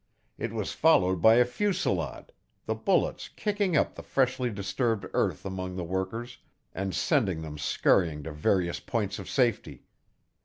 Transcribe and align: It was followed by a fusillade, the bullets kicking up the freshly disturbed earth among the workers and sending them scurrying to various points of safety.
It 0.39 0.51
was 0.51 0.71
followed 0.73 1.21
by 1.21 1.35
a 1.35 1.45
fusillade, 1.45 2.31
the 2.65 2.73
bullets 2.73 3.29
kicking 3.35 3.77
up 3.77 3.93
the 3.93 4.01
freshly 4.01 4.49
disturbed 4.49 5.05
earth 5.13 5.45
among 5.45 5.75
the 5.75 5.83
workers 5.83 6.39
and 6.73 6.95
sending 6.95 7.43
them 7.43 7.59
scurrying 7.59 8.23
to 8.23 8.31
various 8.31 8.79
points 8.79 9.19
of 9.19 9.29
safety. 9.29 9.83